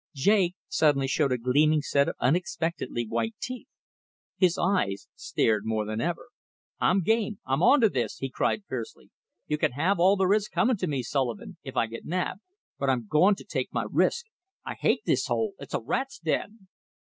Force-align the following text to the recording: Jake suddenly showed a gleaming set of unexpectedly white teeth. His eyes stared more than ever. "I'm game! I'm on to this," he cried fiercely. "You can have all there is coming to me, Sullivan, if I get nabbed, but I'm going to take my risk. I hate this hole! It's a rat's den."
Jake 0.15 0.55
suddenly 0.67 1.07
showed 1.07 1.31
a 1.31 1.37
gleaming 1.37 1.83
set 1.83 2.09
of 2.09 2.15
unexpectedly 2.19 3.05
white 3.07 3.35
teeth. 3.39 3.67
His 4.35 4.57
eyes 4.57 5.07
stared 5.13 5.63
more 5.63 5.85
than 5.85 6.01
ever. 6.01 6.29
"I'm 6.79 7.01
game! 7.03 7.39
I'm 7.45 7.61
on 7.61 7.81
to 7.81 7.87
this," 7.89 8.17
he 8.17 8.27
cried 8.27 8.63
fiercely. 8.67 9.11
"You 9.45 9.59
can 9.59 9.73
have 9.73 9.99
all 9.99 10.15
there 10.15 10.33
is 10.33 10.47
coming 10.47 10.77
to 10.77 10.87
me, 10.87 11.03
Sullivan, 11.03 11.57
if 11.61 11.77
I 11.77 11.85
get 11.85 12.03
nabbed, 12.03 12.41
but 12.79 12.89
I'm 12.89 13.05
going 13.05 13.35
to 13.35 13.43
take 13.45 13.71
my 13.71 13.85
risk. 13.91 14.25
I 14.65 14.73
hate 14.73 15.01
this 15.05 15.27
hole! 15.27 15.53
It's 15.59 15.75
a 15.75 15.79
rat's 15.79 16.17
den." 16.17 16.67